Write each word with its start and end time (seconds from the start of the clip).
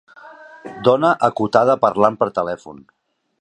Dona 0.87 1.11
acotada 1.27 1.77
parlant 1.85 2.19
per 2.23 2.31
telèfon. 2.39 2.83